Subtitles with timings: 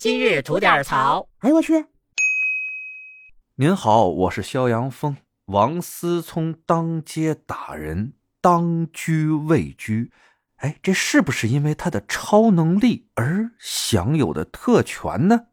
[0.00, 1.28] 今日吐点槽。
[1.40, 1.84] 哎呦我去！
[3.56, 5.18] 您好，我是肖阳峰。
[5.44, 10.10] 王思聪当街打人，当居位居。
[10.56, 15.48] 哎，这是不是因为他的超能力而享有的特权呢？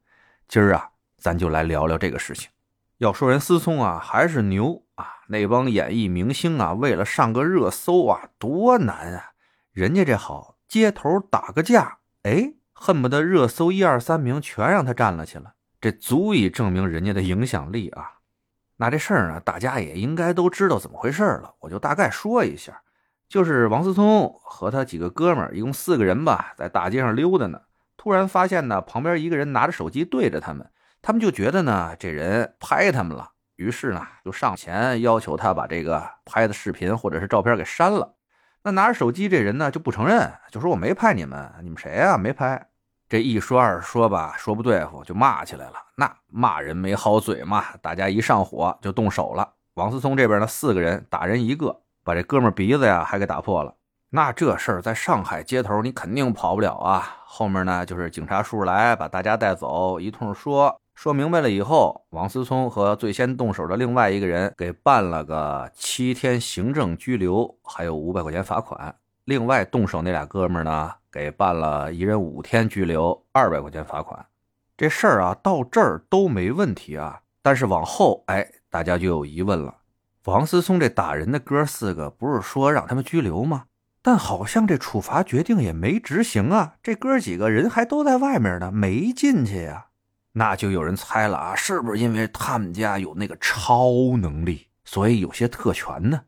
[0.48, 2.50] 今儿啊，咱就来聊聊这个事情。
[3.00, 5.08] 要说人思聪啊，还是牛啊！
[5.28, 9.32] 那帮演艺明星啊，为了上个热搜啊，多难啊！
[9.74, 15.54] 人家这好，街头打个架，哎，恨不得热搜一二三名全让他占了去了。
[15.82, 18.14] 这足以证明人家的影响力啊！
[18.78, 22.82] 那这事儿呢，大家也应该都知道怎么回事了，我就大概说一下。
[23.28, 27.62] 就是王思聪和他几个哥们儿，一共四个人吧，在大街上溜达呢，
[27.98, 30.70] 突然发现呢，旁边一个人拿着手机对着他们，
[31.02, 38.17] 他们就觉得呢，这人拍他们了，于是呢，就上前要求他把这个拍的视频或者是照片给删了。
[38.64, 42.18] 那拿着手机这人呢，就不承认，就说我没拍你们，你们谁呀？
[42.18, 42.68] 没拍。
[43.10, 45.76] 这一说二说吧，说不对付就骂起来了。
[45.96, 49.54] 那骂人没好嘴嘛，大家一上火就动手了。
[49.76, 53.74] 王思聪这边呢，四个人打人一个，把这哥们鼻子呀还给打破了。
[54.10, 57.18] 那这事儿在上海街头你肯定跑不了啊。
[57.26, 68.96] 后面呢就是警察叔叔来把大家带走，一通说说明白了以后，王思聪和最先动手的另外一个人给办了个七天行政拘留，还有五百块钱罚款。
[69.26, 70.92] 另外动手那俩哥们呢？
[71.12, 74.26] 给办了一人五天拘留，二百块钱罚款。
[74.76, 77.20] 这事儿啊，到这儿都没问题啊。
[77.44, 79.76] 但是往后，哎，大家就有疑问了。
[80.26, 83.66] 王思聪这打人的哥四个，不是说让他们拘留吗？
[84.02, 86.74] 但好像这处罚决定也没执行啊。
[86.82, 89.87] 这哥几个人还都在外面呢，没进去呀。
[90.38, 96.22] 那就有人猜了啊，是不是因为他们家有那个超能力，所以有些特权呢？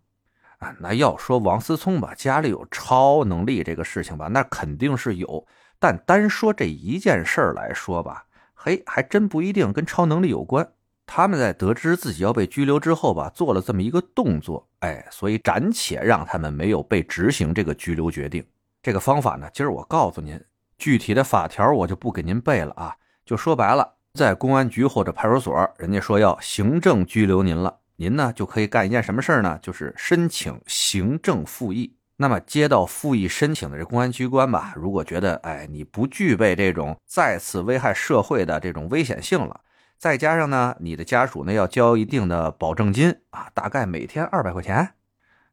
[0.57, 5.45] 啊，那要说王思聪吧，家里有超能力这个事情吧，那肯定是有。
[5.77, 10.67] 但单说这一件事儿来说吧，嘿，还真不一定跟超能力有关。
[11.05, 18.43] 他们在得知自己要被拘留之后吧，做了这么一个动作，哎，所以暂且让他们没有被执行这个拘留决定。
[18.81, 20.43] 这个方法呢，今儿我告诉您，
[20.79, 27.79] 具体的法条我就不给您背了啊，就说白了，在公安局或者派出所，人家说要行政拘留您了。
[27.95, 29.59] 您呢就可以干一件什么事儿呢？
[29.61, 31.95] 就是申请行政复议。
[32.17, 39.61] 那么接到复议申请的这公安机关吧，如果觉得哎你不具备这种再次危害社会的这种危险性了，
[39.97, 44.95] 再加上呢你的家属呢要交一定的保证金啊，大概每天二百块钱，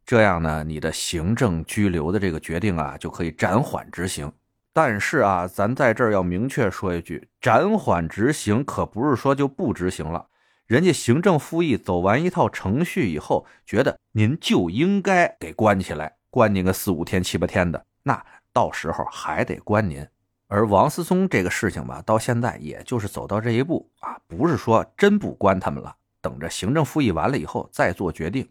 [0.05, 4.33] 这样呢你的行政拘留的这个决定啊就可以暂缓执行。
[4.77, 10.27] 但是啊，咱在这儿要明确说一句，暂缓执行可不是说就不执行了。
[10.67, 18.23] 人家行政复议走完一套程序以后，觉得您就应该给关起来，关您个四五天、七八天的，那
[18.53, 20.07] 到时候还得关您。
[20.47, 28.47] 而王思聪这个事情吧，到现在也就是走到这一步啊，不是说真不关他们了，等着行政复议完了以后再做决定。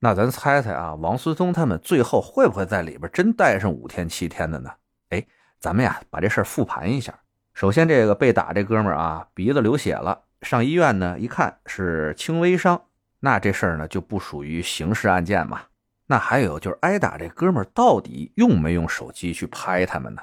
[0.00, 4.68] 那咱猜猜啊，王思聪他们最后会不会在里边真待上五天、七天的呢？
[5.10, 5.24] 哎，
[5.62, 7.16] 咱们呀把这事复盘一下。
[7.54, 10.24] 首先，这个被打这哥们儿啊，鼻子流血了。
[10.40, 12.82] 上医院呢，一看是轻微伤，
[13.20, 15.60] 那这事儿呢就不属于刑事案件嘛。
[16.06, 20.22] 那还有就是挨打这哥们儿到底用没用手机去拍他们呢？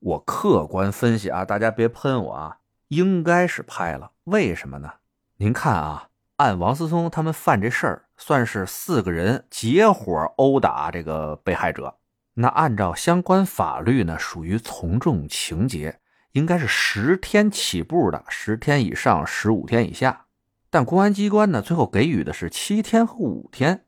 [0.00, 2.56] 我客观分析啊，大家别喷我啊，
[2.88, 4.10] 应该是拍了。
[4.24, 4.94] 为什么呢？
[5.36, 11.94] 您看啊，按王思聪他们犯这事儿，算是四个人结伙殴打这个被害者，
[12.34, 15.98] 那按照相关法律呢，属于从重情节。
[16.32, 20.24] 应该是十天起步的，十天以上，十五天以下。
[20.70, 23.84] 但公安机关呢，最后给予的是七天和五天。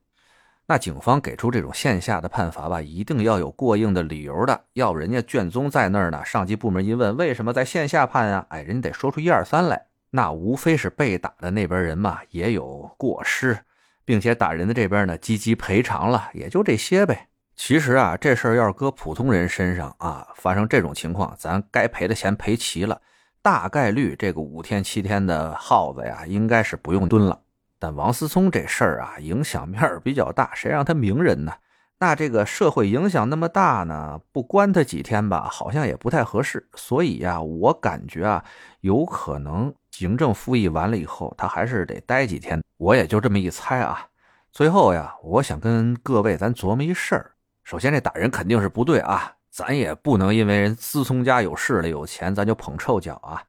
[0.67, 4.65] 那警方给出这种线下的判罚吧，一定要有过硬的理由的。
[4.75, 8.47] 要人家卷宗在那儿呢，上级部门一问，为什么在线下判啊？
[8.51, 9.87] 哎，人家得说出一二三来。
[10.11, 13.59] 那无非是被打的那边人嘛，也有过失，
[14.05, 17.29] 并且打人的这边呢，积极赔偿了，也就这些呗。
[17.57, 23.01] 其实啊，这事儿要是搁普通人身上啊，发生这种情况，咱该赔的钱赔齐了，
[23.41, 27.41] 大概率这个五天七天的耗子呀，应该是不用蹲了。
[27.79, 31.53] 但王思聪这事儿啊，影响面比较大，谁让他名人呢？
[31.99, 36.69] 那这个社会影响那么大呢，不关他几天吧，好像也不太合适。
[36.75, 38.45] 所以呀，我感觉啊，
[38.81, 42.61] 有可能行政复议完了以后，他还是得待几天。
[42.79, 44.09] 我也就这么一猜啊。
[44.51, 47.31] 最后呀，我想跟各位咱琢磨一事儿。
[47.65, 49.33] 首先，这打人肯定是不对啊！
[49.51, 53.43] 咱也不能因为人思聪家有势力、有钱，咱就捧臭脚啊！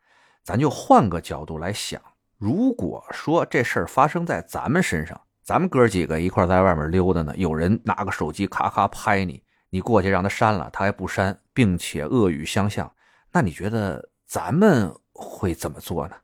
[0.43, 2.01] 咱就换个角度来想，
[2.37, 12.89] 如果说这事儿发生在咱们身上，咱们哥几个一块在外面溜达呢，有人拿个手机咔咔拍你，你过去让他删了，他还不删，并且恶语相向，
[13.31, 16.15] 那你觉得咱们会怎么做呢？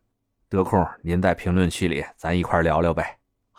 [0.48, 3.21] 得空您在评论区里咱一块聊聊呗。